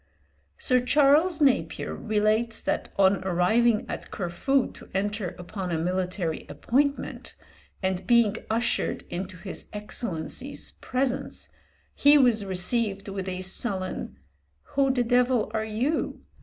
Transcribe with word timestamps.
Sir 0.57 0.79
Charles 0.83 1.41
Napier 1.41 1.93
relates 1.93 2.59
that 2.59 2.89
on 2.97 3.23
arriving 3.23 3.85
at 3.87 4.09
Corfu 4.09 4.71
to 4.71 4.89
enter 4.95 5.35
upon 5.37 5.71
a 5.71 5.77
military 5.77 6.47
appointment, 6.49 7.35
and 7.83 8.07
being 8.07 8.35
ushered 8.49 9.03
into 9.11 9.37
his 9.37 9.67
Excellency's 9.73 10.71
presence, 10.81 11.49
he 11.93 12.17
was 12.17 12.43
received 12.45 13.09
with 13.09 13.27
a 13.29 13.41
sullen 13.41 14.17
"Who 14.73 14.91
the 14.91 15.03
devil 15.03 15.51
are 15.53 15.63
you?" 15.65 16.23